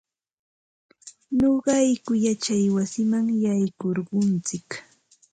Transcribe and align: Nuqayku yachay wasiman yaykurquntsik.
Nuqayku 1.37 2.11
yachay 2.25 2.65
wasiman 2.75 3.25
yaykurquntsik. 3.43 4.69